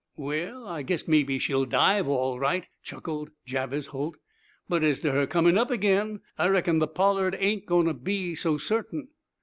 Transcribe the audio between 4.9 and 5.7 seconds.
to her comin' up